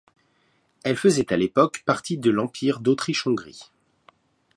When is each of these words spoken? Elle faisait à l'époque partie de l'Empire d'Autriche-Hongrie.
Elle 0.83 0.97
faisait 0.97 1.31
à 1.31 1.37
l'époque 1.37 1.83
partie 1.85 2.17
de 2.17 2.31
l'Empire 2.31 2.79
d'Autriche-Hongrie. 2.79 3.69